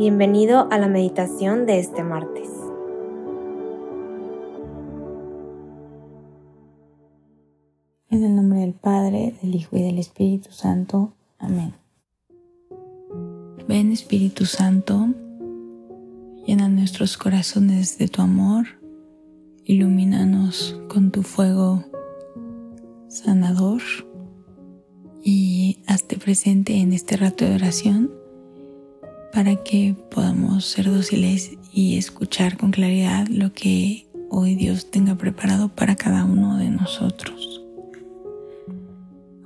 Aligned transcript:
Bienvenido 0.00 0.66
a 0.70 0.78
la 0.78 0.88
meditación 0.88 1.66
de 1.66 1.78
este 1.78 2.02
martes. 2.02 2.48
En 8.08 8.24
el 8.24 8.34
nombre 8.34 8.60
del 8.60 8.72
Padre, 8.72 9.34
del 9.42 9.54
Hijo 9.54 9.76
y 9.76 9.82
del 9.82 9.98
Espíritu 9.98 10.52
Santo. 10.52 11.12
Amén. 11.38 11.74
Ven 13.68 13.92
Espíritu 13.92 14.46
Santo, 14.46 15.10
llena 16.46 16.70
nuestros 16.70 17.18
corazones 17.18 17.98
de 17.98 18.08
tu 18.08 18.22
amor, 18.22 18.68
ilumínanos 19.64 20.80
con 20.88 21.10
tu 21.10 21.22
fuego 21.22 21.84
sanador 23.08 23.82
y 25.22 25.82
hazte 25.86 26.16
presente 26.16 26.80
en 26.80 26.94
este 26.94 27.18
rato 27.18 27.44
de 27.44 27.54
oración 27.54 28.19
para 29.32 29.56
que 29.56 29.94
podamos 30.10 30.64
ser 30.64 30.90
dóciles 30.90 31.52
y 31.72 31.96
escuchar 31.98 32.56
con 32.56 32.70
claridad 32.70 33.26
lo 33.28 33.52
que 33.52 34.06
hoy 34.28 34.54
Dios 34.54 34.90
tenga 34.90 35.14
preparado 35.14 35.68
para 35.68 35.94
cada 35.96 36.24
uno 36.24 36.56
de 36.56 36.70
nosotros. 36.70 37.62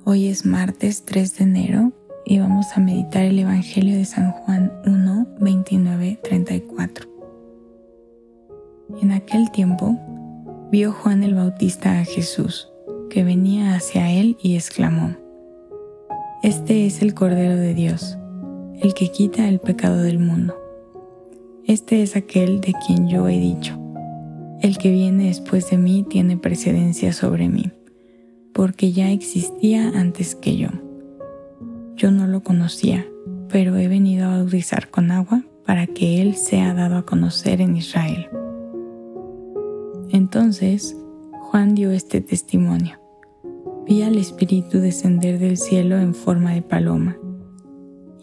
Hoy 0.03 0.27
es 0.27 0.45
martes 0.45 1.03
3 1.05 1.37
de 1.37 1.43
enero 1.43 1.93
y 2.25 2.39
vamos 2.39 2.67
a 2.75 2.79
meditar 2.79 3.23
el 3.23 3.37
Evangelio 3.39 3.95
de 3.97 4.05
San 4.05 4.31
Juan 4.31 4.71
1, 4.85 5.27
29, 5.39 6.19
34. 6.23 7.07
En 9.01 9.11
aquel 9.11 9.51
tiempo 9.51 9.99
vio 10.71 10.91
Juan 10.93 11.23
el 11.23 11.35
Bautista 11.35 11.99
a 11.99 12.05
Jesús, 12.05 12.69
que 13.09 13.23
venía 13.23 13.75
hacia 13.75 14.11
él 14.11 14.37
y 14.41 14.55
exclamó, 14.55 15.15
Este 16.41 16.87
es 16.87 17.01
el 17.01 17.13
Cordero 17.13 17.55
de 17.55 17.73
Dios 17.73 18.17
el 18.81 18.93
que 18.93 19.09
quita 19.09 19.47
el 19.47 19.59
pecado 19.59 20.01
del 20.01 20.19
mundo. 20.19 20.55
Este 21.65 22.03
es 22.03 22.15
aquel 22.15 22.61
de 22.61 22.73
quien 22.85 23.07
yo 23.07 23.27
he 23.27 23.39
dicho, 23.39 23.79
el 24.61 24.77
que 24.77 24.91
viene 24.91 25.27
después 25.27 25.69
de 25.69 25.77
mí 25.77 26.05
tiene 26.07 26.37
precedencia 26.37 27.13
sobre 27.13 27.49
mí, 27.49 27.71
porque 28.53 28.91
ya 28.91 29.11
existía 29.11 29.89
antes 29.95 30.35
que 30.35 30.57
yo. 30.57 30.69
Yo 31.95 32.11
no 32.11 32.27
lo 32.27 32.43
conocía, 32.43 33.05
pero 33.49 33.75
he 33.77 33.87
venido 33.87 34.27
a 34.27 34.37
bautizar 34.37 34.89
con 34.89 35.11
agua 35.11 35.43
para 35.65 35.87
que 35.87 36.21
Él 36.21 36.35
sea 36.35 36.73
dado 36.73 36.97
a 36.97 37.05
conocer 37.05 37.61
en 37.61 37.77
Israel. 37.77 38.27
Entonces 40.11 40.95
Juan 41.41 41.73
dio 41.73 41.91
este 41.91 42.21
testimonio. 42.21 42.99
Vi 43.87 44.01
al 44.01 44.17
Espíritu 44.17 44.79
descender 44.79 45.39
del 45.39 45.57
cielo 45.57 45.97
en 45.97 46.13
forma 46.13 46.53
de 46.53 46.61
paloma 46.61 47.17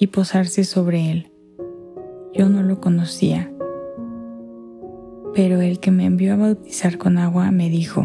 y 0.02 0.08
posarse 0.08 0.64
sobre 0.64 1.12
él. 1.12 1.30
Yo 2.34 2.48
no 2.48 2.64
lo 2.64 2.80
conocía, 2.80 3.52
pero 5.32 5.60
el 5.60 5.78
que 5.78 5.92
me 5.92 6.06
envió 6.06 6.32
a 6.32 6.36
bautizar 6.36 6.98
con 6.98 7.18
agua 7.18 7.52
me 7.52 7.70
dijo, 7.70 8.04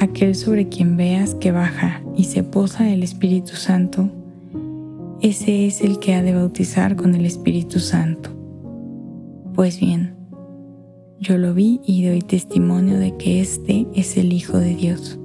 aquel 0.00 0.34
sobre 0.34 0.68
quien 0.68 0.98
veas 0.98 1.34
que 1.34 1.50
baja 1.50 2.02
y 2.14 2.24
se 2.24 2.42
posa 2.42 2.90
el 2.90 3.02
Espíritu 3.02 3.56
Santo, 3.56 4.10
ese 5.22 5.66
es 5.66 5.80
el 5.80 5.98
que 5.98 6.12
ha 6.12 6.22
de 6.22 6.34
bautizar 6.34 6.94
con 6.94 7.14
el 7.14 7.24
Espíritu 7.24 7.78
Santo. 7.78 8.28
Pues 9.54 9.80
bien, 9.80 10.14
yo 11.20 11.38
lo 11.38 11.54
vi 11.54 11.80
y 11.86 12.06
doy 12.06 12.20
testimonio 12.20 12.98
de 12.98 13.16
que 13.16 13.40
este 13.40 13.86
es 13.94 14.18
el 14.18 14.34
Hijo 14.34 14.58
de 14.58 14.74
Dios. 14.74 15.18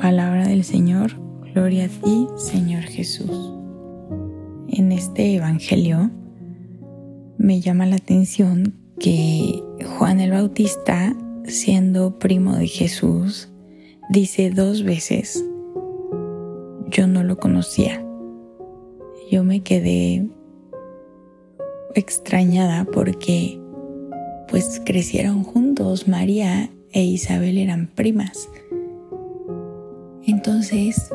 Palabra 0.00 0.46
del 0.46 0.62
Señor, 0.62 1.25
Gloria 1.56 1.86
a 1.86 1.88
ti, 1.88 2.28
Señor 2.36 2.82
Jesús. 2.82 3.30
En 4.68 4.92
este 4.92 5.36
Evangelio 5.36 6.10
me 7.38 7.62
llama 7.62 7.86
la 7.86 7.96
atención 7.96 8.74
que 9.00 9.62
Juan 9.96 10.20
el 10.20 10.32
Bautista, 10.32 11.16
siendo 11.46 12.18
primo 12.18 12.56
de 12.56 12.66
Jesús, 12.66 13.48
dice 14.10 14.50
dos 14.50 14.82
veces, 14.82 15.42
yo 16.90 17.06
no 17.06 17.22
lo 17.22 17.38
conocía. 17.38 18.04
Yo 19.30 19.42
me 19.42 19.62
quedé 19.62 20.28
extrañada 21.94 22.84
porque 22.84 23.58
pues 24.48 24.82
crecieron 24.84 25.42
juntos, 25.42 26.06
María 26.06 26.68
e 26.92 27.02
Isabel 27.02 27.56
eran 27.56 27.86
primas. 27.86 28.46
Entonces 30.22 31.10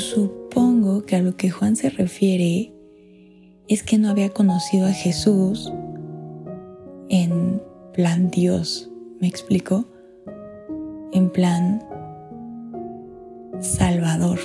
supongo 0.00 1.04
que 1.04 1.16
a 1.16 1.22
lo 1.22 1.36
que 1.36 1.50
Juan 1.50 1.76
se 1.76 1.90
refiere 1.90 2.72
es 3.68 3.82
que 3.82 3.98
no 3.98 4.08
había 4.08 4.30
conocido 4.30 4.86
a 4.86 4.92
Jesús 4.92 5.72
en 7.08 7.62
plan 7.92 8.30
Dios, 8.30 8.90
¿me 9.20 9.28
explico? 9.28 9.84
En 11.12 11.30
plan 11.30 11.82
Salvador. 13.60 14.38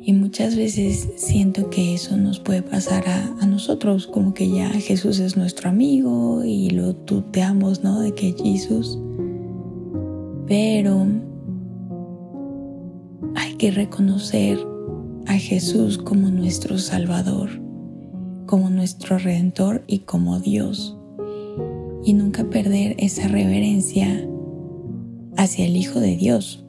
Y 0.00 0.12
muchas 0.12 0.54
veces 0.56 1.08
siento 1.16 1.70
que 1.70 1.94
eso 1.94 2.16
nos 2.16 2.38
puede 2.38 2.62
pasar 2.62 3.04
a, 3.08 3.46
nosotros, 3.46 4.06
como 4.06 4.34
que 4.34 4.50
ya 4.50 4.68
Jesús 4.68 5.18
es 5.18 5.36
nuestro 5.36 5.70
amigo 5.70 6.42
y 6.44 6.70
lo 6.70 6.94
tuteamos, 6.94 7.82
¿no? 7.82 8.00
De 8.00 8.12
que 8.12 8.32
Jesús. 8.32 8.98
Pero 10.46 11.06
que 13.56 13.70
reconocer 13.70 14.58
a 15.26 15.34
Jesús 15.34 15.98
como 15.98 16.30
nuestro 16.30 16.78
Salvador, 16.78 17.50
como 18.46 18.70
nuestro 18.70 19.18
Redentor 19.18 19.84
y 19.86 20.00
como 20.00 20.40
Dios. 20.40 20.96
Y 22.04 22.12
nunca 22.12 22.44
perder 22.44 22.96
esa 22.98 23.28
reverencia 23.28 24.28
hacia 25.36 25.66
el 25.66 25.76
Hijo 25.76 26.00
de 26.00 26.16
Dios, 26.16 26.64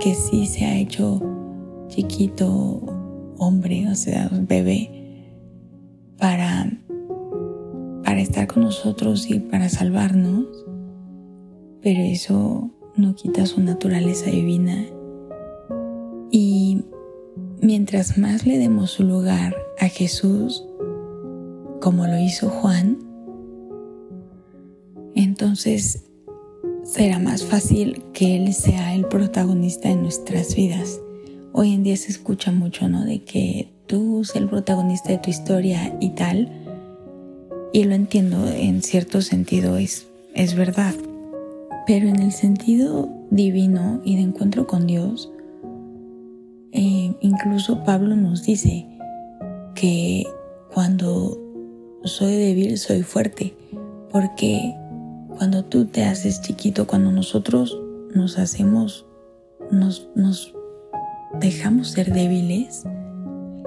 que 0.00 0.14
sí 0.14 0.46
se 0.46 0.64
ha 0.64 0.76
hecho 0.76 1.22
chiquito 1.88 2.82
hombre, 3.38 3.88
o 3.88 3.94
sea, 3.94 4.28
bebé, 4.32 4.90
para, 6.18 6.70
para 8.02 8.20
estar 8.20 8.46
con 8.48 8.64
nosotros 8.64 9.30
y 9.30 9.38
para 9.38 9.68
salvarnos, 9.68 10.46
pero 11.80 12.00
eso 12.00 12.70
no 12.96 13.14
quita 13.14 13.46
su 13.46 13.60
naturaleza 13.60 14.30
divina 14.30 14.84
mientras 17.84 18.16
más 18.16 18.46
le 18.46 18.56
demos 18.56 18.92
su 18.92 19.02
lugar 19.02 19.54
a 19.78 19.88
Jesús, 19.88 20.64
como 21.82 22.06
lo 22.06 22.18
hizo 22.18 22.48
Juan, 22.48 22.96
entonces 25.14 26.04
será 26.82 27.18
más 27.18 27.44
fácil 27.44 28.02
que 28.14 28.36
Él 28.36 28.54
sea 28.54 28.94
el 28.94 29.04
protagonista 29.04 29.90
de 29.90 29.96
nuestras 29.96 30.56
vidas. 30.56 30.98
Hoy 31.52 31.74
en 31.74 31.82
día 31.82 31.98
se 31.98 32.10
escucha 32.10 32.52
mucho, 32.52 32.88
¿no? 32.88 33.04
De 33.04 33.22
que 33.22 33.68
tú 33.86 34.24
seas 34.24 34.36
el 34.36 34.48
protagonista 34.48 35.10
de 35.10 35.18
tu 35.18 35.28
historia 35.28 35.94
y 36.00 36.08
tal. 36.14 36.50
Y 37.74 37.84
lo 37.84 37.94
entiendo, 37.94 38.48
en 38.48 38.82
cierto 38.82 39.20
sentido 39.20 39.76
es, 39.76 40.06
es 40.34 40.54
verdad. 40.54 40.94
Pero 41.86 42.08
en 42.08 42.20
el 42.20 42.32
sentido 42.32 43.10
divino 43.30 44.00
y 44.06 44.16
de 44.16 44.22
encuentro 44.22 44.66
con 44.66 44.86
Dios, 44.86 45.30
eh, 46.74 47.14
incluso 47.20 47.84
Pablo 47.84 48.16
nos 48.16 48.42
dice 48.42 48.88
que 49.76 50.24
cuando 50.72 51.40
soy 52.02 52.34
débil 52.34 52.76
soy 52.78 53.04
fuerte, 53.04 53.54
porque 54.10 54.74
cuando 55.28 55.64
tú 55.64 55.84
te 55.86 56.04
haces 56.04 56.42
chiquito, 56.42 56.88
cuando 56.88 57.12
nosotros 57.12 57.80
nos 58.12 58.38
hacemos, 58.38 59.06
nos, 59.70 60.08
nos 60.16 60.52
dejamos 61.40 61.90
ser 61.90 62.12
débiles, 62.12 62.82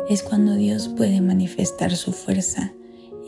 es 0.09 0.21
cuando 0.21 0.55
Dios 0.55 0.89
puede 0.89 1.21
manifestar 1.21 1.95
su 1.95 2.11
fuerza 2.11 2.73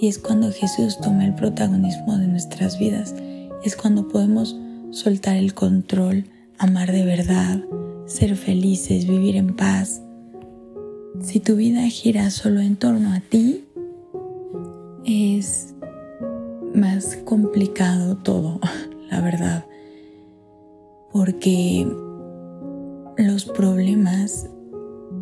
y 0.02 0.08
es 0.08 0.20
cuando 0.20 0.52
Jesús 0.52 1.00
toma 1.00 1.26
el 1.26 1.36
protagonismo 1.36 2.18
de 2.18 2.28
nuestras 2.28 2.78
vidas, 2.78 3.16
es 3.64 3.78
cuando 3.78 4.10
podemos 4.10 4.58
soltar 4.92 5.38
el 5.38 5.54
control, 5.54 6.26
amar 6.58 6.92
de 6.92 7.06
verdad, 7.06 7.64
ser 8.10 8.36
felices, 8.36 9.08
vivir 9.08 9.36
en 9.36 9.56
paz. 9.56 10.02
Si 11.22 11.40
tu 11.40 11.56
vida 11.56 11.84
gira 11.84 12.32
solo 12.32 12.60
en 12.60 12.76
torno 12.76 13.14
a 13.14 13.20
ti, 13.20 13.66
es 15.06 15.76
más 16.74 17.18
complicado 17.24 18.18
todo, 18.18 18.60
la 19.12 19.22
verdad. 19.22 19.66
Porque 21.12 21.88
los 23.18 23.46
problemas 23.46 24.50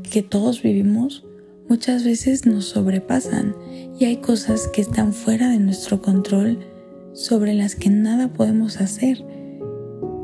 que 0.10 0.24
todos 0.24 0.62
vivimos 0.62 1.26
muchas 1.68 2.06
veces 2.06 2.46
nos 2.46 2.66
sobrepasan 2.66 3.54
y 4.00 4.06
hay 4.06 4.18
cosas 4.18 4.70
que 4.70 4.82
están 4.82 5.12
fuera 5.12 5.50
de 5.50 5.60
nuestro 5.60 6.02
control 6.02 6.60
sobre 7.14 7.54
las 7.54 7.76
que 7.76 7.90
nada 7.90 8.32
podemos 8.32 8.80
hacer. 8.80 9.26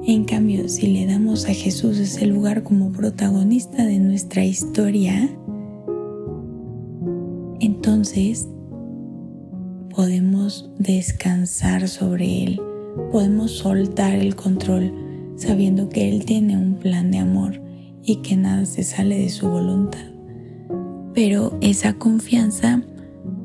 En 0.05 0.25
cambio, 0.25 0.67
si 0.67 0.87
le 0.87 1.05
damos 1.05 1.45
a 1.45 1.53
Jesús 1.53 1.97
ese 1.97 2.25
lugar 2.25 2.63
como 2.63 2.91
protagonista 2.91 3.85
de 3.85 3.99
nuestra 3.99 4.43
historia, 4.43 5.29
entonces 7.61 8.49
podemos 9.95 10.69
descansar 10.77 11.87
sobre 11.87 12.43
Él, 12.43 12.61
podemos 13.13 13.51
soltar 13.51 14.15
el 14.15 14.35
control 14.35 14.93
sabiendo 15.37 15.87
que 15.87 16.09
Él 16.09 16.25
tiene 16.25 16.57
un 16.57 16.75
plan 16.75 17.09
de 17.09 17.19
amor 17.19 17.61
y 18.03 18.17
que 18.17 18.35
nada 18.35 18.65
se 18.65 18.83
sale 18.83 19.17
de 19.19 19.29
su 19.29 19.47
voluntad. 19.47 20.11
Pero 21.13 21.57
esa 21.61 21.93
confianza 21.93 22.83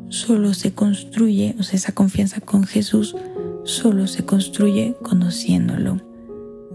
solo 0.09 0.55
se 0.55 0.73
construye, 0.73 1.55
o 1.61 1.63
sea, 1.63 1.77
esa 1.77 1.93
confianza 1.93 2.41
con 2.41 2.65
Jesús 2.65 3.15
solo 3.63 4.09
se 4.09 4.25
construye 4.25 4.97
conociéndolo. 5.03 6.08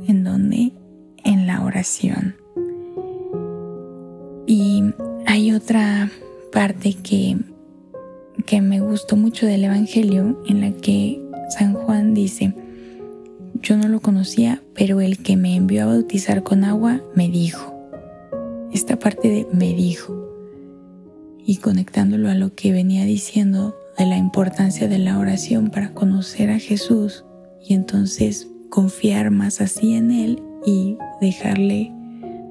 ¿En 0.08 0.24
donde 0.24 0.72
En 1.24 1.48
la 1.48 1.64
oración. 1.64 2.36
Y 4.46 4.84
hay 5.26 5.54
otra 5.54 6.12
parte 6.52 6.94
que, 6.94 7.38
que 8.46 8.62
me 8.62 8.82
gustó 8.82 9.16
mucho 9.16 9.46
del 9.46 9.64
Evangelio 9.64 10.44
en 10.48 10.62
la 10.62 10.72
que 10.72 11.22
San 11.58 11.74
Juan 11.74 12.14
dice, 12.14 12.54
yo 13.62 13.78
no 13.78 13.88
lo 13.88 14.02
conocía, 14.02 14.62
pero 14.74 15.00
el 15.00 15.20
que 15.20 15.38
me 15.38 15.56
envió 15.56 15.84
a 15.84 15.86
bautizar 15.86 16.44
con 16.44 16.66
agua 16.66 17.02
me 17.16 17.30
dijo. 17.30 17.74
Esta 18.74 19.00
parte 19.00 19.30
de 19.30 19.48
me 19.54 19.74
dijo. 19.74 20.20
Y 21.46 21.58
conectándolo 21.58 22.30
a 22.30 22.36
lo 22.36 22.54
que 22.54 22.74
venía 22.74 23.06
diciendo 23.06 23.76
de 23.98 24.06
la 24.06 24.18
importancia 24.18 24.88
de 24.88 25.00
la 25.00 25.18
oración 25.18 25.70
para 25.70 25.94
conocer 25.94 26.50
a 26.50 26.60
Jesús 26.60 27.24
y 27.64 27.74
entonces 27.74 28.50
confiar 28.74 29.30
más 29.30 29.62
así 29.62 29.94
en 29.94 30.10
Él 30.10 30.42
y 30.66 30.98
dejarle 31.22 31.92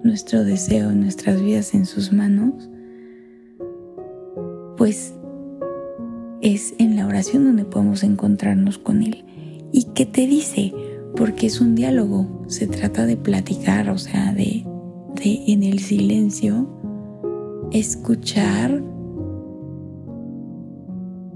nuestro 0.04 0.44
deseo, 0.44 0.92
nuestras 0.92 1.42
vidas 1.42 1.74
en 1.74 1.84
sus 1.84 2.12
manos, 2.12 2.70
pues 4.76 5.16
es 6.40 6.76
en 6.78 6.94
la 6.94 7.08
oración 7.08 7.44
donde 7.44 7.64
podemos 7.64 8.04
encontrarnos 8.04 8.78
con 8.78 9.02
Él. 9.02 9.24
¿Y 9.72 9.88
qué 9.94 10.06
te 10.06 10.28
dice? 10.28 10.72
Porque 11.16 11.48
es 11.48 11.60
un 11.60 11.74
diálogo, 11.74 12.44
se 12.46 12.68
trata 12.68 13.04
de 13.04 13.16
platicar, 13.16 13.90
o 13.90 13.98
sea, 13.98 14.32
de, 14.32 14.64
de 15.16 15.42
en 15.48 15.64
el 15.64 15.80
silencio 15.80 16.68
escuchar 17.72 18.80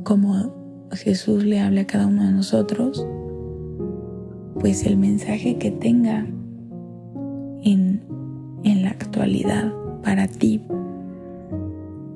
como 0.05 0.89
Jesús 0.93 1.43
le 1.43 1.59
habla 1.59 1.81
a 1.81 1.87
cada 1.89 2.07
uno 2.07 2.25
de 2.25 2.31
nosotros, 2.31 3.05
pues 4.61 4.87
el 4.87 4.97
mensaje 4.97 5.59
que 5.59 5.71
tenga 5.71 6.27
en, 7.63 8.03
en 8.65 8.83
la 8.83 8.91
actualidad 8.91 9.73
para 10.03 10.27
ti. 10.27 10.63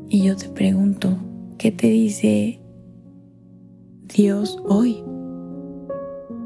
Y 0.08 0.25
yo 0.25 0.37
te 0.37 0.48
pregunto, 0.48 1.16
¿qué 1.58 1.70
te 1.70 1.88
dice 1.88 2.60
Dios 4.14 4.58
hoy? 4.66 5.04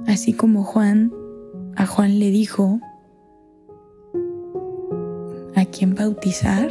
Así 0.06 0.32
como 0.32 0.64
Juan, 0.64 1.12
a 1.76 1.86
Juan 1.86 2.18
le 2.18 2.30
dijo, 2.30 2.80
¿a 5.54 5.64
quién 5.64 5.94
bautizar? 5.94 6.68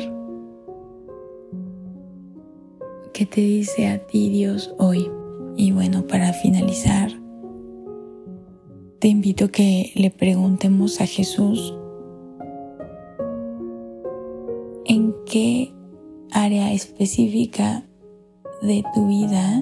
¿Qué 3.14 3.26
te 3.26 3.42
dice 3.42 3.88
a 3.88 4.00
ti 4.06 4.30
Dios 4.30 4.74
hoy? 4.78 5.10
Y 5.56 5.72
bueno, 5.72 6.06
para 6.08 6.34
finalizar, 6.34 7.12
te 9.04 9.10
invito 9.10 9.44
a 9.44 9.48
que 9.50 9.92
le 9.96 10.12
preguntemos 10.12 11.02
a 11.02 11.06
Jesús 11.06 11.78
en 14.86 15.14
qué 15.26 15.74
área 16.32 16.72
específica 16.72 17.84
de 18.62 18.82
tu 18.96 19.06
vida 19.08 19.62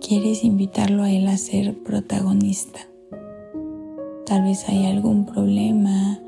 quieres 0.00 0.44
invitarlo 0.44 1.02
a 1.02 1.10
él 1.10 1.28
a 1.28 1.36
ser 1.36 1.76
protagonista. 1.82 2.80
Tal 4.24 4.44
vez 4.44 4.66
hay 4.70 4.86
algún 4.86 5.26
problema, 5.26 6.18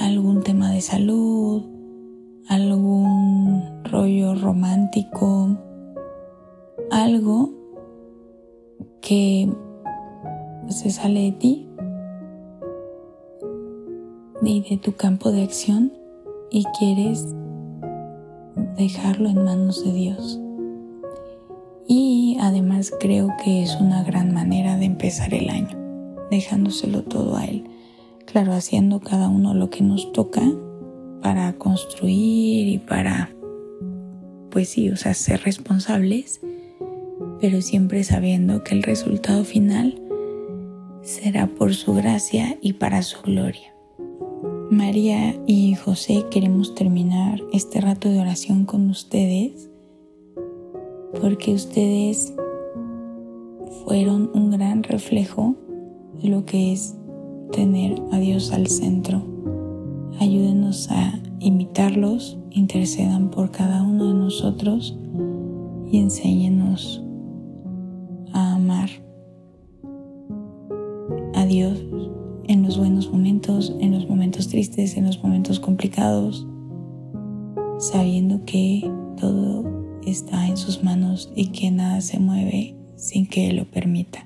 algún 0.00 0.42
tema 0.42 0.72
de 0.72 0.80
salud, 0.80 1.62
algún 2.48 3.84
rollo 3.84 4.34
romántico, 4.34 5.56
algo 6.90 7.50
que 9.00 9.48
se 10.68 10.90
sale 10.90 11.20
de 11.20 11.32
ti 11.32 11.68
y 14.46 14.60
de 14.60 14.76
tu 14.76 14.92
campo 14.92 15.32
de 15.32 15.42
acción 15.42 15.92
y 16.50 16.64
quieres 16.78 17.34
dejarlo 18.76 19.28
en 19.28 19.44
manos 19.44 19.84
de 19.84 19.92
Dios. 19.92 20.40
Y 21.88 22.36
además 22.40 22.92
creo 23.00 23.28
que 23.42 23.62
es 23.62 23.76
una 23.80 24.04
gran 24.04 24.32
manera 24.32 24.76
de 24.76 24.84
empezar 24.84 25.34
el 25.34 25.50
año, 25.50 25.76
dejándoselo 26.30 27.02
todo 27.02 27.36
a 27.36 27.44
Él. 27.44 27.64
Claro, 28.24 28.52
haciendo 28.52 29.00
cada 29.00 29.28
uno 29.28 29.54
lo 29.54 29.70
que 29.70 29.82
nos 29.82 30.12
toca 30.12 30.42
para 31.22 31.52
construir 31.54 32.68
y 32.68 32.78
para, 32.78 33.34
pues 34.50 34.68
sí, 34.68 34.90
o 34.90 34.96
sea, 34.96 35.14
ser 35.14 35.42
responsables, 35.42 36.40
pero 37.40 37.60
siempre 37.62 38.04
sabiendo 38.04 38.62
que 38.62 38.74
el 38.74 38.82
resultado 38.82 39.44
final 39.44 40.05
será 41.06 41.46
por 41.46 41.72
su 41.72 41.94
gracia 41.94 42.58
y 42.60 42.72
para 42.74 43.00
su 43.02 43.22
gloria. 43.22 43.72
María 44.72 45.40
y 45.46 45.76
José 45.76 46.24
queremos 46.32 46.74
terminar 46.74 47.40
este 47.52 47.80
rato 47.80 48.08
de 48.08 48.18
oración 48.18 48.64
con 48.64 48.90
ustedes 48.90 49.70
porque 51.20 51.54
ustedes 51.54 52.34
fueron 53.84 54.30
un 54.34 54.50
gran 54.50 54.82
reflejo 54.82 55.54
de 56.20 56.28
lo 56.28 56.44
que 56.44 56.72
es 56.72 56.96
tener 57.52 58.02
a 58.10 58.18
Dios 58.18 58.50
al 58.50 58.66
centro. 58.66 59.22
Ayúdenos 60.18 60.90
a 60.90 61.20
imitarlos, 61.38 62.36
intercedan 62.50 63.30
por 63.30 63.52
cada 63.52 63.84
uno 63.84 64.08
de 64.08 64.14
nosotros 64.14 64.98
y 65.88 66.00
enséñenos 66.00 67.05
Dios 71.46 71.82
en 72.48 72.62
los 72.62 72.78
buenos 72.78 73.10
momentos, 73.10 73.74
en 73.80 73.92
los 73.92 74.08
momentos 74.08 74.48
tristes, 74.48 74.96
en 74.96 75.06
los 75.06 75.22
momentos 75.22 75.60
complicados, 75.60 76.46
sabiendo 77.78 78.44
que 78.44 78.90
todo 79.18 79.64
está 80.06 80.46
en 80.46 80.56
sus 80.56 80.82
manos 80.84 81.32
y 81.34 81.48
que 81.48 81.70
nada 81.70 82.00
se 82.00 82.18
mueve 82.18 82.76
sin 82.96 83.26
que 83.26 83.50
Él 83.50 83.56
lo 83.56 83.64
permita. 83.64 84.25